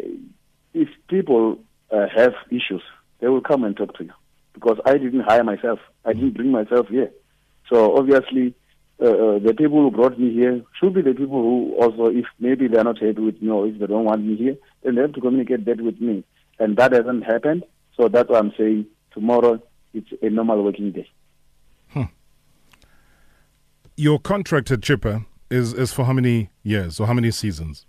if 0.72 0.88
people 1.08 1.58
uh, 1.90 2.06
have 2.14 2.32
issues, 2.50 2.82
they 3.20 3.28
will 3.28 3.40
come 3.40 3.64
and 3.64 3.76
talk 3.76 3.96
to 3.98 4.04
you. 4.04 4.12
Because 4.52 4.78
I 4.84 4.98
didn't 4.98 5.20
hire 5.20 5.44
myself, 5.44 5.78
I 6.04 6.12
didn't 6.12 6.34
bring 6.34 6.50
myself 6.50 6.88
here. 6.88 7.10
So 7.68 7.96
obviously, 7.96 8.54
uh, 9.00 9.06
uh, 9.06 9.38
the 9.38 9.54
people 9.56 9.82
who 9.82 9.90
brought 9.90 10.18
me 10.18 10.32
here 10.32 10.62
should 10.78 10.92
be 10.94 11.02
the 11.02 11.14
people 11.14 11.40
who 11.40 11.74
also, 11.80 12.06
if 12.06 12.26
maybe 12.38 12.68
they're 12.68 12.84
not 12.84 12.98
happy 12.98 13.20
with 13.20 13.40
me 13.40 13.48
or 13.48 13.66
if 13.66 13.78
they 13.78 13.86
don't 13.86 14.04
want 14.04 14.24
me 14.24 14.36
here, 14.36 14.56
then 14.82 14.96
they 14.96 15.02
have 15.02 15.12
to 15.14 15.20
communicate 15.20 15.64
that 15.64 15.80
with 15.80 16.00
me. 16.00 16.24
And 16.58 16.76
that 16.76 16.92
hasn't 16.92 17.24
happened. 17.24 17.64
So 17.96 18.08
that's 18.08 18.28
why 18.28 18.38
I'm 18.38 18.52
saying 18.58 18.86
tomorrow 19.12 19.62
it's 19.94 20.08
a 20.20 20.28
normal 20.28 20.62
working 20.62 20.92
day. 20.92 21.08
Hmm. 21.90 22.02
Your 23.96 24.18
contract 24.18 24.70
at 24.70 24.80
Chippa 24.80 25.24
is 25.50 25.72
is 25.72 25.92
for 25.92 26.04
how 26.04 26.12
many 26.12 26.50
years 26.62 27.00
or 27.00 27.06
how 27.06 27.12
many 27.12 27.30
seasons? 27.30 27.86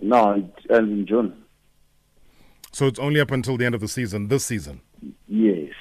No, 0.00 0.32
it 0.32 0.72
ends 0.72 0.90
in 0.90 1.06
June. 1.06 1.44
So 2.72 2.86
it's 2.86 2.98
only 2.98 3.20
up 3.20 3.30
until 3.30 3.56
the 3.56 3.64
end 3.64 3.74
of 3.74 3.80
the 3.80 3.88
season, 3.88 4.28
this 4.28 4.44
season. 4.44 4.80
Yes. 5.26 5.72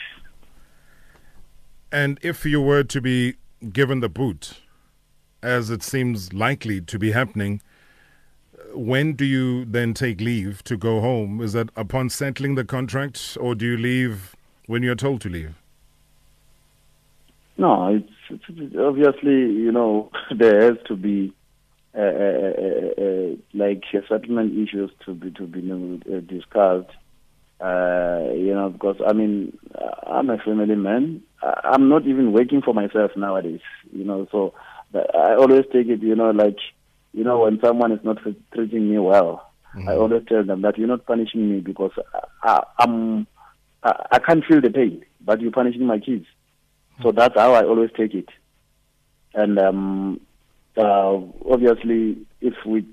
And 1.92 2.20
if 2.22 2.46
you 2.46 2.62
were 2.62 2.84
to 2.84 3.02
be 3.02 3.36
given 3.72 4.02
the 4.02 4.10
boot, 4.10 4.60
as 5.42 5.70
it 5.70 5.84
seems 5.84 6.34
likely 6.34 6.82
to 6.82 7.00
be 7.00 7.12
happening, 7.12 7.62
when 8.74 9.14
do 9.14 9.26
you 9.26 9.66
then 9.66 9.94
take 9.94 10.20
leave 10.20 10.64
to 10.66 10.78
go 10.78 11.00
home? 11.00 11.42
Is 11.42 11.54
that 11.54 11.70
upon 11.76 12.10
settling 12.10 12.56
the 12.56 12.66
contract, 12.66 13.38
or 13.40 13.56
do 13.56 13.66
you 13.66 13.78
leave 13.78 14.36
when 14.66 14.84
you're 14.84 14.96
told 14.96 15.22
to 15.22 15.30
leave? 15.30 15.56
No, 17.58 17.96
it's, 17.96 18.42
it's 18.50 18.76
obviously 18.78 19.32
you 19.32 19.72
know 19.72 20.12
there 20.38 20.62
has 20.62 20.78
to 20.88 20.96
be 20.96 21.34
uh, 21.96 22.02
uh, 22.02 22.54
uh, 22.62 23.04
uh 23.04 23.36
like 23.54 23.84
settlement 24.08 24.54
issues 24.54 24.92
to 25.06 25.14
be 25.14 25.32
to 25.32 25.48
be 25.48 25.72
uh, 25.72 26.20
discussed. 26.20 26.92
Uh, 27.60 28.30
you 28.36 28.54
know, 28.54 28.70
because 28.70 28.98
I 29.08 29.14
mean, 29.14 29.58
I'm 30.06 30.30
a 30.30 30.38
family 30.38 30.76
man. 30.76 31.24
I'm 31.42 31.90
not 31.90 32.06
even 32.06 32.34
working 32.34 32.62
for 32.62 32.74
myself 32.74 33.12
nowadays. 33.16 33.62
You 33.92 34.04
know, 34.04 34.28
so 34.32 34.54
I 34.94 35.36
always 35.36 35.66
take 35.72 35.88
it. 35.88 36.02
You 36.02 36.16
know, 36.16 36.32
like 36.32 36.58
you 37.14 37.24
know, 37.24 37.40
when 37.40 37.60
someone 37.62 37.92
is 37.92 38.04
not 38.04 38.18
treating 38.54 38.90
me 38.90 39.00
well, 39.00 39.52
mm-hmm. 39.76 39.90
I 39.90 39.96
always 39.96 40.24
tell 40.28 40.44
them 40.44 40.62
that 40.62 40.78
you're 40.78 40.88
not 40.88 41.06
punishing 41.06 41.50
me 41.52 41.60
because 41.60 41.92
I, 42.44 42.64
I'm 42.80 43.28
I, 43.84 44.06
I 44.14 44.20
can't 44.20 44.46
feel 44.46 44.62
the 44.62 44.70
pain, 44.70 45.04
but 45.22 45.42
you're 45.42 45.52
punishing 45.52 45.86
my 45.86 46.00
kids. 46.00 46.26
Mm-hmm. 46.26 47.04
So 47.04 47.12
that's 47.12 47.36
how 47.36 47.54
I 47.54 47.64
always 47.64 47.90
take 47.96 48.14
it. 48.14 48.30
And 49.34 49.60
um, 49.60 50.22
uh, 50.76 51.20
obviously, 51.50 52.18
if 52.42 52.54
we 52.66 52.86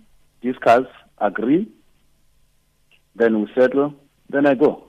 discuss, 0.42 0.86
agree, 1.18 1.68
then 3.16 3.40
we 3.40 3.48
settle, 3.54 3.94
then 4.28 4.46
I 4.46 4.54
go. 4.54 4.84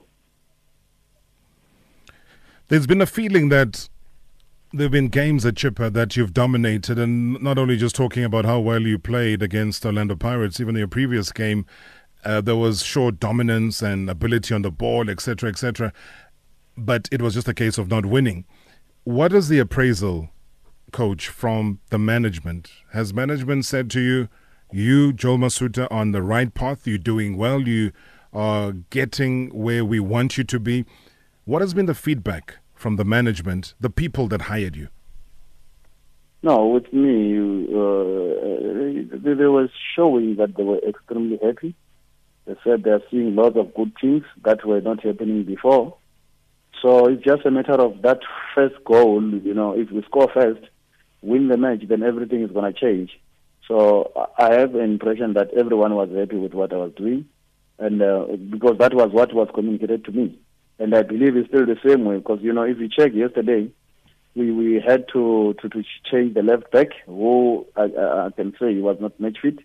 There's 2.68 2.88
been 2.88 3.00
a 3.00 3.06
feeling 3.06 3.48
that 3.50 3.88
there 4.72 4.86
have 4.86 4.92
been 4.92 5.06
games 5.06 5.46
at 5.46 5.54
Chippa 5.54 5.92
that 5.92 6.16
you've 6.16 6.34
dominated, 6.34 6.98
and 6.98 7.40
not 7.40 7.58
only 7.58 7.76
just 7.76 7.94
talking 7.94 8.24
about 8.24 8.44
how 8.44 8.58
well 8.58 8.82
you 8.82 8.98
played 8.98 9.40
against 9.40 9.86
Orlando 9.86 10.16
Pirates, 10.16 10.58
even 10.58 10.74
your 10.74 10.88
previous 10.88 11.30
game, 11.30 11.64
uh, 12.24 12.40
there 12.40 12.56
was 12.56 12.82
short 12.82 13.20
dominance 13.20 13.82
and 13.82 14.10
ability 14.10 14.52
on 14.52 14.62
the 14.62 14.72
ball, 14.72 15.08
etc., 15.08 15.48
etc. 15.48 15.92
But 16.76 17.08
it 17.12 17.22
was 17.22 17.34
just 17.34 17.46
a 17.46 17.54
case 17.54 17.78
of 17.78 17.88
not 17.88 18.04
winning. 18.04 18.44
What 19.04 19.32
is 19.32 19.46
the 19.46 19.60
appraisal, 19.60 20.30
coach, 20.90 21.28
from 21.28 21.78
the 21.90 22.00
management? 22.00 22.72
Has 22.92 23.14
management 23.14 23.64
said 23.64 23.88
to 23.92 24.00
you, 24.00 24.28
you, 24.72 25.12
Joel 25.12 25.38
Masutha, 25.38 25.86
on 25.92 26.10
the 26.10 26.20
right 26.20 26.52
path? 26.52 26.84
You're 26.84 26.98
doing 26.98 27.36
well. 27.36 27.60
You 27.60 27.92
are 28.32 28.72
getting 28.72 29.50
where 29.50 29.84
we 29.84 30.00
want 30.00 30.36
you 30.36 30.42
to 30.42 30.58
be. 30.58 30.84
What 31.46 31.62
has 31.62 31.74
been 31.74 31.86
the 31.86 31.94
feedback 31.94 32.56
from 32.74 32.96
the 32.96 33.04
management, 33.04 33.74
the 33.80 33.88
people 33.88 34.26
that 34.26 34.42
hired 34.42 34.74
you? 34.74 34.88
No, 36.42 36.66
with 36.66 36.92
me, 36.92 37.38
uh, 37.72 39.16
they, 39.22 39.32
they 39.32 39.44
were 39.44 39.70
showing 39.94 40.34
that 40.38 40.56
they 40.56 40.64
were 40.64 40.80
extremely 40.80 41.38
happy. 41.40 41.76
They 42.46 42.56
said 42.64 42.82
they're 42.82 43.00
seeing 43.12 43.36
lots 43.36 43.56
of 43.56 43.72
good 43.74 43.92
things 44.00 44.24
that 44.44 44.66
were 44.66 44.80
not 44.80 45.04
happening 45.04 45.44
before. 45.44 45.96
So 46.82 47.06
it's 47.06 47.22
just 47.22 47.46
a 47.46 47.52
matter 47.52 47.74
of 47.74 48.02
that 48.02 48.22
first 48.52 48.82
goal. 48.84 49.22
You 49.22 49.54
know, 49.54 49.70
if 49.78 49.92
we 49.92 50.02
score 50.02 50.28
first, 50.34 50.62
win 51.22 51.46
the 51.46 51.56
match, 51.56 51.86
then 51.88 52.02
everything 52.02 52.42
is 52.42 52.50
going 52.50 52.74
to 52.74 52.76
change. 52.76 53.20
So 53.68 54.10
I 54.36 54.52
have 54.54 54.72
the 54.72 54.80
impression 54.80 55.34
that 55.34 55.54
everyone 55.54 55.94
was 55.94 56.10
happy 56.10 56.38
with 56.38 56.54
what 56.54 56.72
I 56.72 56.76
was 56.78 56.92
doing, 56.96 57.26
and 57.78 58.02
uh, 58.02 58.26
because 58.50 58.78
that 58.78 58.94
was 58.94 59.10
what 59.12 59.32
was 59.32 59.48
communicated 59.54 60.04
to 60.06 60.10
me. 60.10 60.40
And 60.78 60.94
I 60.94 61.02
believe 61.02 61.36
it's 61.36 61.48
still 61.48 61.66
the 61.66 61.78
same 61.86 62.04
way 62.04 62.18
because, 62.18 62.40
you 62.42 62.52
know, 62.52 62.62
if 62.62 62.78
you 62.78 62.88
check 62.88 63.12
yesterday, 63.14 63.70
we, 64.34 64.52
we 64.52 64.82
had 64.86 65.06
to, 65.14 65.54
to, 65.62 65.68
to 65.70 65.82
change 66.10 66.34
the 66.34 66.42
left 66.42 66.70
back, 66.70 66.88
who 67.06 67.66
I, 67.76 67.84
I 67.84 68.28
can 68.36 68.54
say 68.60 68.74
he 68.74 68.80
was 68.80 68.98
not 69.00 69.18
match 69.18 69.38
fit. 69.40 69.58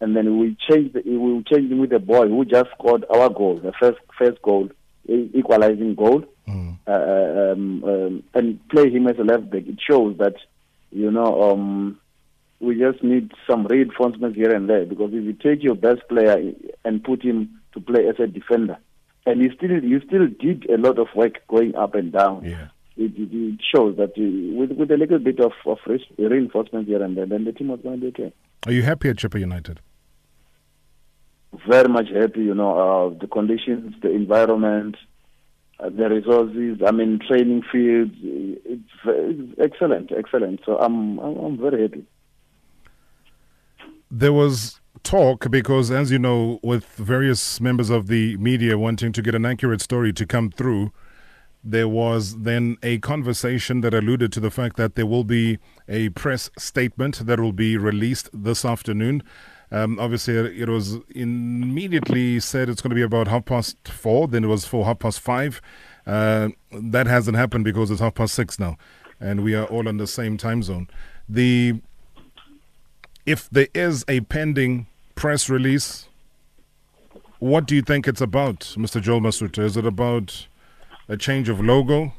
And 0.00 0.16
then 0.16 0.38
we 0.38 0.56
changed, 0.70 0.94
we 0.94 1.44
changed 1.50 1.72
him 1.72 1.78
with 1.78 1.92
a 1.92 1.98
boy 1.98 2.28
who 2.28 2.44
just 2.44 2.70
scored 2.78 3.04
our 3.10 3.30
goal, 3.30 3.58
the 3.62 3.72
first, 3.72 3.98
first 4.16 4.40
goal, 4.42 4.68
equalizing 5.08 5.94
goal, 5.94 6.24
mm. 6.46 6.78
uh, 6.86 7.52
um, 7.52 7.84
um, 7.84 8.22
and 8.34 8.68
play 8.68 8.90
him 8.90 9.08
as 9.08 9.18
a 9.18 9.24
left 9.24 9.50
back. 9.50 9.66
It 9.66 9.78
shows 9.80 10.16
that, 10.18 10.34
you 10.92 11.10
know, 11.10 11.50
um, 11.50 11.98
we 12.60 12.78
just 12.78 13.02
need 13.02 13.32
some 13.48 13.66
reinforcements 13.66 14.36
here 14.36 14.54
and 14.54 14.68
there 14.68 14.84
because 14.84 15.10
if 15.12 15.24
you 15.24 15.32
take 15.32 15.62
your 15.62 15.74
best 15.74 16.08
player 16.08 16.52
and 16.84 17.02
put 17.02 17.22
him 17.22 17.60
to 17.72 17.80
play 17.80 18.06
as 18.06 18.16
a 18.20 18.26
defender, 18.26 18.78
and 19.26 19.40
you 19.40 19.52
still 19.56 19.82
you 19.82 20.00
still 20.06 20.26
did 20.28 20.68
a 20.70 20.76
lot 20.76 20.98
of 20.98 21.08
work 21.14 21.46
going 21.48 21.74
up 21.74 21.94
and 21.94 22.12
down. 22.12 22.44
Yeah. 22.44 22.68
It, 22.96 23.12
it, 23.16 23.60
shows 23.74 23.96
that 23.96 24.10
uh, 24.10 24.56
with 24.56 24.72
with 24.72 24.90
a 24.90 24.96
little 24.96 25.18
bit 25.18 25.40
of, 25.40 25.52
of 25.66 25.78
reinforcement 26.16 26.86
here 26.86 27.02
and 27.02 27.16
there, 27.16 27.26
then 27.26 27.44
the 27.44 27.52
team 27.52 27.68
was 27.68 27.80
going 27.80 28.00
to 28.00 28.00
be 28.00 28.06
okay. 28.08 28.32
Are 28.66 28.72
you 28.72 28.82
happy 28.82 29.08
at 29.08 29.16
Chippa 29.16 29.40
United? 29.40 29.80
Very 31.68 31.88
much 31.88 32.08
happy. 32.14 32.44
You 32.44 32.54
know, 32.54 32.78
uh, 32.78 33.18
the 33.18 33.26
conditions, 33.26 33.94
the 34.00 34.10
environment, 34.10 34.96
uh, 35.80 35.88
the 35.88 36.08
resources. 36.08 36.82
I 36.86 36.92
mean, 36.92 37.18
training 37.26 37.62
fields. 37.70 38.14
It's, 38.22 38.82
it's 39.04 39.60
excellent, 39.60 40.12
excellent. 40.16 40.60
So 40.64 40.78
I'm 40.78 41.18
I'm 41.18 41.58
very 41.58 41.82
happy. 41.82 42.04
There 44.10 44.32
was 44.32 44.80
talk 45.02 45.50
because, 45.50 45.90
as 45.90 46.10
you 46.10 46.18
know, 46.18 46.60
with 46.62 46.84
various 46.96 47.60
members 47.60 47.90
of 47.90 48.06
the 48.06 48.36
media 48.36 48.78
wanting 48.78 49.12
to 49.12 49.22
get 49.22 49.34
an 49.34 49.44
accurate 49.44 49.80
story 49.80 50.12
to 50.12 50.26
come 50.26 50.50
through, 50.50 50.92
there 51.62 51.88
was 51.88 52.40
then 52.40 52.76
a 52.82 52.98
conversation 52.98 53.80
that 53.80 53.94
alluded 53.94 54.30
to 54.32 54.40
the 54.40 54.50
fact 54.50 54.76
that 54.76 54.94
there 54.94 55.06
will 55.06 55.24
be 55.24 55.58
a 55.88 56.10
press 56.10 56.50
statement 56.58 57.26
that 57.26 57.40
will 57.40 57.52
be 57.52 57.76
released 57.76 58.28
this 58.34 58.64
afternoon. 58.64 59.22
Um, 59.70 59.98
obviously, 59.98 60.34
it 60.60 60.68
was 60.68 60.98
immediately 61.14 62.38
said 62.38 62.68
it's 62.68 62.82
going 62.82 62.90
to 62.90 62.94
be 62.94 63.02
about 63.02 63.28
half 63.28 63.46
past 63.46 63.88
four, 63.88 64.28
then 64.28 64.44
it 64.44 64.48
was 64.48 64.66
for 64.66 64.84
half 64.84 64.98
past 64.98 65.20
five. 65.20 65.60
Uh, 66.06 66.50
that 66.70 67.06
hasn't 67.06 67.36
happened 67.36 67.64
because 67.64 67.90
it's 67.90 68.00
half 68.00 68.14
past 68.14 68.34
six 68.34 68.58
now, 68.58 68.76
and 69.18 69.42
we 69.42 69.54
are 69.54 69.64
all 69.64 69.88
on 69.88 69.96
the 69.96 70.06
same 70.06 70.36
time 70.36 70.62
zone. 70.62 70.86
The 71.28 71.80
if 73.26 73.48
there 73.50 73.68
is 73.74 74.04
a 74.08 74.20
pending 74.20 74.86
press 75.14 75.48
release. 75.48 76.08
What 77.38 77.66
do 77.66 77.74
you 77.74 77.82
think 77.82 78.08
it's 78.08 78.20
about, 78.20 78.60
Mr. 78.76 79.00
Joel 79.00 79.20
Masutha? 79.20 79.62
Is 79.62 79.76
it 79.76 79.84
about 79.84 80.46
a 81.08 81.16
change 81.16 81.48
of 81.48 81.60
logo? 81.60 82.12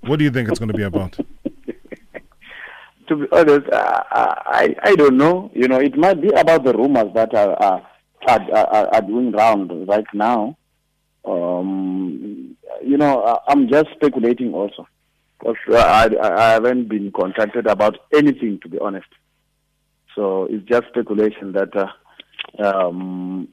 What 0.00 0.18
do 0.18 0.24
you 0.24 0.30
think 0.30 0.48
it's 0.48 0.58
going 0.58 0.70
to 0.70 0.76
be 0.76 0.82
about? 0.82 1.12
to 3.08 3.16
be 3.16 3.26
honest, 3.32 3.68
uh, 3.70 4.02
I 4.12 4.74
I 4.82 4.94
don't 4.94 5.16
know. 5.16 5.50
You 5.54 5.66
know, 5.66 5.78
it 5.78 5.96
might 5.96 6.20
be 6.20 6.28
about 6.28 6.64
the 6.64 6.74
rumors 6.74 7.12
that 7.14 7.34
are 7.34 7.56
are, 7.62 7.82
are, 8.28 8.94
are 8.94 9.02
doing 9.02 9.32
round 9.32 9.88
right 9.88 10.06
now. 10.12 10.56
Um, 11.24 12.56
you 12.82 12.96
know, 12.96 13.40
I'm 13.48 13.68
just 13.68 13.88
speculating 13.94 14.54
also 14.54 14.86
because 15.38 15.56
I, 15.70 16.10
I 16.22 16.50
haven't 16.50 16.88
been 16.88 17.12
contacted 17.12 17.66
about 17.66 17.98
anything, 18.14 18.60
to 18.62 18.68
be 18.68 18.78
honest. 18.78 19.08
So 20.18 20.48
it's 20.50 20.66
just 20.66 20.88
speculation 20.88 21.52
that. 21.52 21.70
Uh, 21.76 21.86
um, 22.60 23.46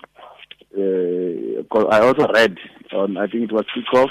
uh, 0.75 1.85
I 1.91 1.99
also 1.99 2.27
read 2.33 2.57
on 2.91 3.17
I 3.17 3.27
think 3.27 3.43
it 3.43 3.51
was 3.51 3.65
Kickoff 3.75 4.09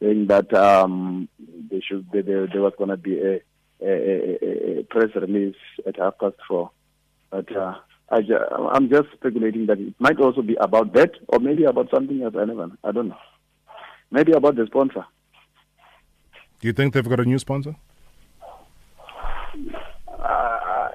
saying 0.00 0.28
that 0.28 0.52
um, 0.54 1.28
they 1.70 1.82
should 1.86 2.06
there, 2.10 2.22
there 2.22 2.62
was 2.62 2.72
going 2.78 2.88
to 2.88 2.96
be 2.96 3.18
a, 3.20 3.42
a, 3.82 4.78
a, 4.78 4.82
press 4.84 5.10
release 5.14 5.56
at 5.86 5.98
half 5.98 6.18
past 6.18 6.36
four, 6.48 6.70
but 7.30 7.54
uh, 7.54 7.74
I 8.08 8.22
ju- 8.22 8.48
I'm 8.72 8.88
just 8.88 9.08
speculating 9.14 9.66
that 9.66 9.78
it 9.78 9.94
might 9.98 10.18
also 10.18 10.40
be 10.40 10.56
about 10.60 10.94
that 10.94 11.10
or 11.28 11.38
maybe 11.38 11.64
about 11.64 11.90
something 11.92 12.22
else. 12.22 12.34
I 12.38 12.46
never, 12.46 12.70
I 12.82 12.92
don't 12.92 13.08
know. 13.08 13.18
Maybe 14.10 14.32
about 14.32 14.56
the 14.56 14.64
sponsor. 14.66 15.04
Do 16.60 16.66
you 16.66 16.72
think 16.72 16.94
they've 16.94 17.08
got 17.08 17.20
a 17.20 17.26
new 17.26 17.38
sponsor? 17.38 17.76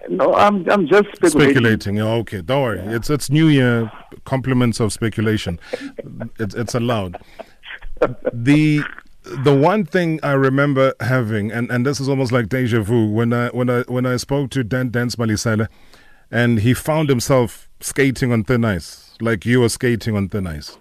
No, 0.10 0.34
I'm 0.34 0.68
I'm 0.70 0.88
just 0.88 1.08
speculating. 1.16 1.54
Speculating. 1.54 2.00
Okay, 2.02 2.42
don't 2.42 2.64
worry. 2.64 2.80
Yeah. 2.80 2.96
It's 2.96 3.10
it's 3.10 3.30
New 3.30 3.48
Year. 3.48 3.92
Compliments 4.26 4.80
of 4.80 4.92
speculation. 4.92 5.60
it's 6.40 6.56
it's 6.56 6.74
allowed. 6.74 7.22
The 8.34 8.82
the 9.24 9.56
one 9.56 9.86
thing 9.86 10.20
I 10.24 10.32
remember 10.32 10.94
having, 11.00 11.52
and, 11.52 11.70
and 11.70 11.86
this 11.86 12.00
is 12.00 12.10
almost 12.10 12.32
like 12.32 12.50
deja 12.50 12.82
vu, 12.82 13.08
when 13.08 13.34
I 13.34 13.50
when 13.50 13.70
I 13.70 13.82
when 13.84 14.06
I 14.06 14.18
spoke 14.18 14.50
to 14.52 14.64
Dan 14.64 14.90
Dance 14.90 15.16
Malesela, 15.16 15.68
and 16.32 16.60
he 16.60 16.74
found 16.74 17.10
himself 17.10 17.70
skating 17.80 18.32
on 18.32 18.44
thin 18.44 18.66
ice, 18.66 19.16
like 19.22 19.46
you 19.46 19.62
were 19.62 19.70
skating 19.70 20.16
on 20.16 20.30
thin 20.30 20.48
ice. 20.48 20.78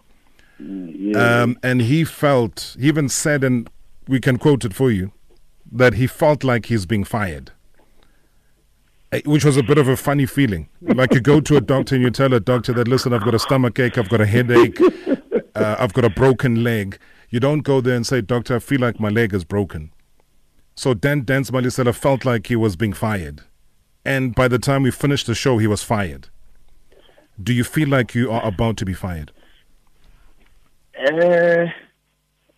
Mm, 0.61 0.95
yeah. 0.97 1.43
Um, 1.43 1.59
and 1.63 1.83
he 1.83 2.05
felt, 2.05 2.77
he 2.79 2.89
even 2.89 3.09
said, 3.09 3.45
and 3.45 3.69
we 4.09 4.21
can 4.21 4.39
quote 4.39 4.65
it 4.65 4.75
for 4.75 4.91
you, 4.91 5.13
that 5.71 5.95
he 5.95 6.07
felt 6.07 6.43
like 6.43 6.67
he's 6.67 6.87
being 6.87 7.05
fired. 7.05 7.53
Eh, 9.13 9.23
which 9.25 9.45
was 9.45 9.57
a 9.57 9.63
bit 9.63 9.79
of 9.79 9.89
a 9.89 9.97
funny 9.97 10.27
feeling. 10.27 10.69
Like 10.83 11.15
you 11.15 11.21
go 11.21 11.41
to 11.41 11.57
a 11.57 11.61
doctor 11.61 11.95
and 11.95 12.05
you 12.05 12.11
tell 12.11 12.33
a 12.35 12.41
doctor 12.41 12.73
that, 12.75 12.89
listen, 12.89 13.13
I've 13.13 13.25
got 13.25 13.35
a 13.35 13.39
stomach 13.39 13.79
ache, 13.79 13.97
I've 13.97 14.09
got 14.09 14.21
a 14.21 14.27
headache, 14.27 14.79
uh, 15.55 15.77
I've 15.79 15.95
got 15.95 16.05
a 16.05 16.11
broken 16.11 16.63
leg. 16.63 16.99
You 17.31 17.41
don't 17.41 17.61
go 17.61 17.81
there 17.81 17.97
and 17.97 18.07
say, 18.07 18.21
Doctor, 18.21 18.57
I 18.57 18.59
feel 18.59 18.81
like 18.81 19.01
my 19.01 19.09
leg 19.09 19.35
is 19.35 19.45
broken. 19.45 19.93
So 20.75 20.95
Dan 20.95 21.25
Dance 21.25 21.51
Malesela 21.51 21.95
felt 21.95 22.25
like 22.25 22.47
he 22.47 22.57
was 22.57 22.77
being 22.77 22.93
fired. 22.93 23.43
And 24.05 24.35
by 24.35 24.49
the 24.49 24.59
time 24.59 24.83
we 24.83 24.91
finished 24.91 25.27
the 25.27 25.35
show, 25.35 25.59
he 25.59 25.67
was 25.67 25.83
fired. 25.83 26.29
Do 27.43 27.53
you 27.53 27.65
feel 27.65 27.89
like 27.89 28.15
you 28.15 28.31
are 28.31 28.45
about 28.45 28.77
to 28.79 28.87
be 28.87 28.95
fired? 28.95 29.33
Uh, 30.99 31.67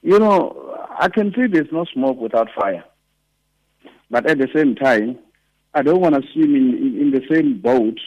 you 0.02 0.18
know, 0.18 0.76
I 0.98 1.08
can 1.08 1.32
see 1.34 1.46
there's 1.46 1.72
no 1.72 1.84
smoke 1.92 2.18
without 2.18 2.48
fire. 2.54 2.84
But 4.10 4.26
at 4.26 4.38
the 4.38 4.48
same 4.54 4.74
time, 4.74 5.18
I 5.74 5.82
don't 5.82 6.00
want 6.00 6.14
to 6.16 6.22
swim 6.32 6.54
in, 6.56 6.74
in, 6.76 7.00
in 7.00 7.10
the 7.10 7.22
same 7.32 7.60
boat 7.60 7.98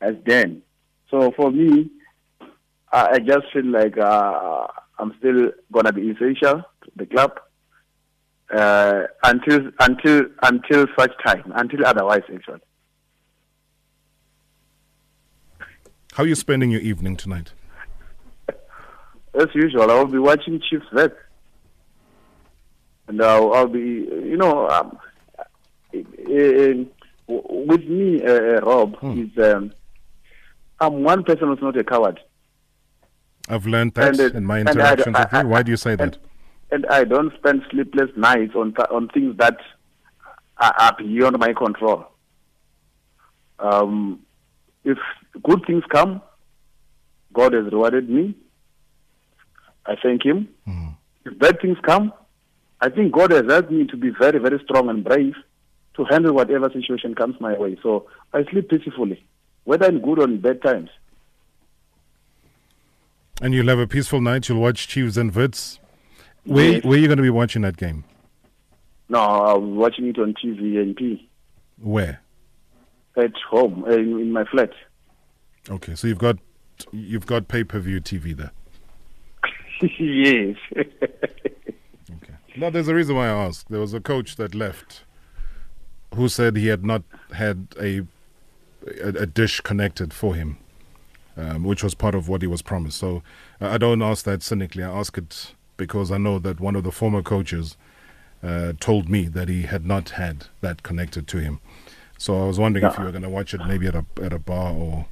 as 0.00 0.14
them. 0.26 0.62
So 1.10 1.32
for 1.32 1.50
me, 1.50 1.90
I, 2.92 3.10
I 3.12 3.18
just 3.18 3.46
feel 3.52 3.66
like 3.66 3.96
uh, 3.98 4.66
I'm 4.98 5.14
still 5.18 5.52
gonna 5.72 5.92
be 5.92 6.10
essential 6.10 6.62
to 6.62 6.90
the 6.96 7.06
club 7.06 7.38
uh, 8.52 9.02
until 9.24 9.70
until 9.80 10.26
until 10.42 10.86
such 10.98 11.12
time, 11.24 11.52
until 11.54 11.86
otherwise, 11.86 12.22
actually. 12.32 12.60
How 16.14 16.24
are 16.24 16.26
you 16.26 16.34
spending 16.34 16.70
your 16.70 16.82
evening 16.82 17.16
tonight? 17.16 17.52
As 19.34 19.48
usual, 19.54 19.90
I 19.90 19.94
will 19.94 20.06
be 20.06 20.18
watching 20.18 20.60
Chiefs 20.68 20.84
Vet, 20.92 21.16
and 23.08 23.22
I'll, 23.22 23.54
I'll 23.54 23.66
be, 23.66 23.80
you 23.80 24.36
know, 24.36 24.68
um, 24.68 24.98
in, 25.94 26.90
with 27.66 27.84
me, 27.88 28.22
uh, 28.22 28.60
Rob, 28.60 28.96
Hmm. 28.96 29.18
is 29.22 29.38
um, 29.44 29.72
I'm 30.80 31.02
one 31.04 31.22
person 31.24 31.48
who's 31.48 31.62
not 31.62 31.76
a 31.76 31.84
coward. 31.84 32.18
I've 33.48 33.66
learned 33.66 33.94
that 33.94 34.08
And 34.10 34.20
it- 34.20 34.34
in 34.34 34.44
my 34.44 34.60
interactions 34.60 35.16
with 35.18 35.32
you. 35.32 35.48
Why 35.48 35.62
do 35.62 35.70
you 35.70 35.76
say 35.76 35.94
that? 35.96 36.18
and 36.70 36.86
I 36.86 37.04
don't 37.04 37.32
spend 37.36 37.62
sleepless 37.70 38.10
nights 38.16 38.54
on 38.56 38.72
th- 38.72 38.88
on 38.90 39.08
things 39.08 39.36
that 39.36 39.58
are, 40.58 40.94
beyond 40.96 41.38
my 41.38 41.52
control. 41.52 42.06
Um, 43.58 44.20
if 44.84 44.96
good 45.42 45.62
things 45.66 45.84
come, 45.90 46.22
God 47.34 47.52
has 47.52 47.64
rewarded 47.66 48.08
me. 48.08 48.34
I 49.86 49.96
thank 50.02 50.24
Him. 50.24 50.48
If 51.24 51.38
bad 51.38 51.60
things 51.60 51.78
come, 51.86 52.12
I 52.80 52.88
think 52.88 53.12
God 53.12 53.30
has 53.32 53.44
helped 53.48 53.70
me 53.70 53.86
to 53.88 53.96
be 53.96 54.10
very, 54.18 54.38
very 54.38 54.58
strong 54.64 54.88
and 54.88 55.04
brave 55.04 55.34
to 55.94 56.04
handle 56.04 56.32
whatever 56.34 56.70
situation 56.70 57.14
comes 57.14 57.40
my 57.40 57.58
way. 57.58 57.76
So 57.82 58.06
I 58.32 58.44
sleep 58.44 58.68
peacefully, 58.70 59.24
whether 59.64 59.86
in 59.88 60.00
good 60.00 60.18
or 60.20 60.24
in 60.24 60.40
bad 60.40 60.62
times. 60.62 60.90
And 63.40 63.52
you'll 63.54 63.68
have 63.68 63.78
a 63.78 63.86
peaceful 63.86 64.20
night. 64.20 64.48
You'll 64.48 64.60
watch 64.60 64.86
Chiefs 64.88 65.16
and 65.16 65.34
Wits. 65.34 65.78
Where, 66.44 66.72
Yes. 66.72 66.84
where 66.84 66.94
are 66.98 67.00
you 67.00 67.06
going 67.08 67.16
to 67.18 67.22
be 67.22 67.30
watching 67.30 67.62
that 67.62 67.76
game? 67.76 68.04
No, 69.08 69.18
I'm 69.20 69.76
watching 69.76 70.06
it 70.06 70.18
on 70.18 70.34
TV 70.34 70.80
and 70.80 70.96
P 70.96 71.28
Where? 71.80 72.20
at 73.16 73.32
home 73.50 73.84
uh, 73.86 73.90
in, 73.92 74.18
in 74.20 74.32
my 74.32 74.44
flat. 74.44 74.70
Okay, 75.68 75.94
so 75.94 76.06
you've 76.06 76.18
got 76.18 76.38
you've 76.92 77.26
got 77.26 77.46
pay 77.46 77.62
per 77.62 77.78
view 77.78 78.00
TV 78.00 78.34
there. 78.36 78.52
yes. 79.98 80.56
Okay. 82.22 82.34
No, 82.56 82.68
there's 82.70 82.88
a 82.88 82.94
reason 82.94 83.16
why 83.16 83.26
I 83.26 83.30
asked. 83.46 83.68
There 83.70 83.80
was 83.80 83.94
a 83.94 84.00
coach 84.00 84.36
that 84.36 84.54
left 84.54 85.04
who 86.14 86.28
said 86.28 86.56
he 86.56 86.68
had 86.68 86.84
not 86.84 87.02
had 87.32 87.68
a 87.80 88.02
a, 89.00 89.08
a 89.08 89.26
dish 89.26 89.60
connected 89.60 90.12
for 90.12 90.34
him, 90.34 90.58
um, 91.36 91.64
which 91.64 91.82
was 91.82 91.94
part 91.94 92.14
of 92.14 92.28
what 92.28 92.42
he 92.42 92.48
was 92.48 92.62
promised. 92.62 92.98
So 92.98 93.22
uh, 93.60 93.68
I 93.68 93.78
don't 93.78 94.02
ask 94.02 94.24
that 94.24 94.42
cynically. 94.42 94.82
I 94.82 94.90
ask 94.90 95.16
it 95.16 95.54
because 95.76 96.10
I 96.10 96.18
know 96.18 96.38
that 96.40 96.60
one 96.60 96.76
of 96.76 96.84
the 96.84 96.92
former 96.92 97.22
coaches 97.22 97.76
uh, 98.42 98.72
told 98.80 99.08
me 99.08 99.26
that 99.28 99.48
he 99.48 99.62
had 99.62 99.86
not 99.86 100.10
had 100.10 100.46
that 100.60 100.82
connected 100.82 101.28
to 101.28 101.38
him. 101.38 101.60
So 102.18 102.42
I 102.42 102.46
was 102.46 102.58
wondering 102.58 102.84
if 102.84 102.98
you 102.98 103.04
were 103.04 103.10
going 103.10 103.22
to 103.22 103.28
watch 103.28 103.54
it 103.54 103.60
maybe 103.66 103.86
at 103.86 103.94
a 103.94 104.04
at 104.22 104.32
a 104.32 104.38
bar 104.38 104.72
or 104.72 105.06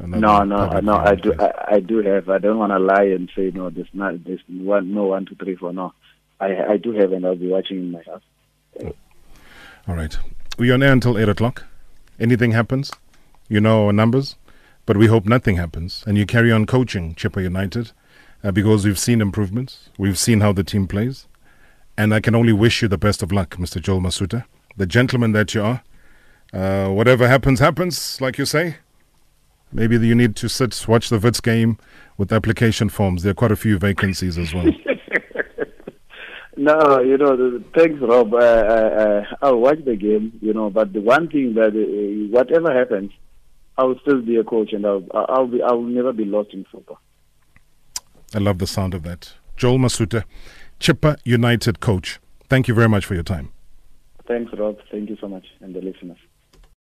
no, 0.00 0.42
no, 0.42 0.80
no. 0.80 0.94
I 0.94 1.14
do. 1.14 1.34
I, 1.38 1.74
I 1.74 1.80
do 1.80 1.98
have. 1.98 2.30
I 2.30 2.38
don't 2.38 2.58
want 2.58 2.72
to 2.72 2.78
lie 2.78 3.04
and 3.04 3.30
say 3.36 3.50
no. 3.54 3.68
There's 3.68 3.88
not. 3.92 4.24
There's 4.24 4.40
one. 4.48 4.94
No 4.94 5.04
one, 5.04 5.26
two, 5.26 5.34
three, 5.34 5.54
four. 5.54 5.72
No. 5.72 5.92
I 6.40 6.72
I 6.72 6.76
do 6.78 6.92
have, 6.92 7.12
and 7.12 7.26
I'll 7.26 7.36
be 7.36 7.48
watching 7.48 7.78
in 7.78 7.90
my 7.90 8.02
house. 8.02 8.22
All 9.86 9.94
right. 9.94 10.16
We're 10.58 10.74
on 10.74 10.82
air 10.82 10.92
until 10.92 11.18
8 11.18 11.28
o'clock. 11.30 11.64
Anything 12.20 12.52
happens, 12.52 12.92
you 13.48 13.60
know 13.60 13.86
our 13.86 13.92
numbers, 13.92 14.36
but 14.84 14.96
we 14.96 15.06
hope 15.06 15.24
nothing 15.24 15.56
happens. 15.56 16.04
And 16.06 16.18
you 16.18 16.26
carry 16.26 16.52
on 16.52 16.66
coaching 16.66 17.14
Chippa 17.14 17.42
United 17.42 17.92
uh, 18.44 18.52
because 18.52 18.84
we've 18.84 18.98
seen 18.98 19.20
improvements. 19.20 19.88
We've 19.98 20.18
seen 20.18 20.40
how 20.40 20.52
the 20.52 20.62
team 20.62 20.86
plays. 20.86 21.26
And 21.96 22.14
I 22.14 22.20
can 22.20 22.34
only 22.34 22.52
wish 22.52 22.82
you 22.82 22.88
the 22.88 22.98
best 22.98 23.22
of 23.22 23.32
luck, 23.32 23.56
Mr. 23.56 23.80
Joel 23.80 24.00
Masutha, 24.00 24.44
the 24.76 24.86
gentleman 24.86 25.32
that 25.32 25.54
you 25.54 25.62
are. 25.62 25.82
Uh, 26.52 26.88
whatever 26.90 27.28
happens, 27.28 27.58
happens, 27.58 28.20
like 28.20 28.36
you 28.36 28.44
say. 28.44 28.76
Maybe 29.72 29.96
you 30.06 30.14
need 30.14 30.36
to 30.36 30.48
sit, 30.48 30.86
watch 30.86 31.08
the 31.08 31.18
Wits 31.18 31.40
game 31.40 31.78
with 32.18 32.30
application 32.30 32.90
forms. 32.90 33.22
There 33.22 33.30
are 33.30 33.34
quite 33.34 33.52
a 33.52 33.56
few 33.56 33.78
vacancies 33.78 34.36
as 34.36 34.52
well. 34.52 34.66
No, 36.56 37.00
you 37.00 37.16
know. 37.16 37.36
the- 37.36 37.64
Thanks, 37.74 38.00
Rob. 38.00 38.34
Uh, 38.34 38.36
uh, 38.38 38.40
uh, 38.40 39.24
I'll 39.42 39.58
watch 39.58 39.84
the 39.84 39.96
game. 39.96 40.38
You 40.42 40.52
know, 40.52 40.70
but 40.70 40.92
the 40.92 41.00
one 41.00 41.28
thing 41.28 41.54
that 41.54 41.68
uh, 41.74 42.28
whatever 42.36 42.72
happens, 42.76 43.10
I'll 43.78 43.98
still 44.00 44.20
be 44.20 44.36
a 44.36 44.44
coach, 44.44 44.72
and 44.72 44.84
I'll 44.86 45.04
I'll 45.14 45.46
be 45.46 45.62
I'll 45.62 45.80
never 45.82 46.12
be 46.12 46.24
lost 46.26 46.50
in 46.52 46.64
football. 46.70 47.00
I 48.34 48.38
love 48.38 48.58
the 48.58 48.66
sound 48.66 48.94
of 48.94 49.02
that. 49.04 49.32
Joel 49.56 49.78
Masutha, 49.78 50.24
Chippa 50.80 51.16
United 51.24 51.80
coach. 51.80 52.18
Thank 52.48 52.68
you 52.68 52.74
very 52.74 52.88
much 52.88 53.04
for 53.06 53.14
your 53.14 53.22
time. 53.22 53.50
Thanks, 54.26 54.52
Rob. 54.58 54.78
Thank 54.90 55.08
you 55.10 55.16
so 55.20 55.28
much, 55.28 55.46
and 55.60 55.74
the 55.74 55.80
listeners. 55.80 56.18